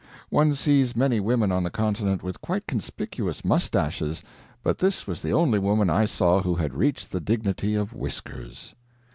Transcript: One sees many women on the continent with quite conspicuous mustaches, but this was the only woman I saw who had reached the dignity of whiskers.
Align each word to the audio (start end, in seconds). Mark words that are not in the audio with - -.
One 0.31 0.55
sees 0.55 0.95
many 0.95 1.19
women 1.19 1.51
on 1.51 1.61
the 1.61 1.69
continent 1.69 2.23
with 2.23 2.41
quite 2.41 2.65
conspicuous 2.65 3.45
mustaches, 3.45 4.23
but 4.63 4.79
this 4.79 5.05
was 5.05 5.21
the 5.21 5.33
only 5.33 5.59
woman 5.59 5.91
I 5.91 6.05
saw 6.05 6.41
who 6.41 6.55
had 6.55 6.73
reached 6.73 7.11
the 7.11 7.21
dignity 7.21 7.75
of 7.75 7.93
whiskers. 7.93 8.73